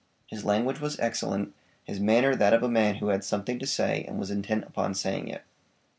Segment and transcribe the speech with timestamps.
[0.25, 1.53] His language was excellent,
[1.83, 4.95] his manner that of a man who had something to say and was intent upon
[4.95, 5.43] saying it.